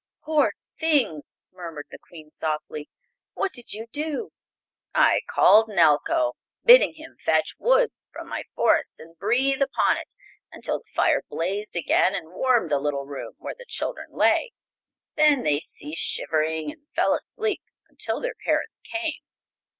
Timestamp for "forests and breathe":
8.55-9.61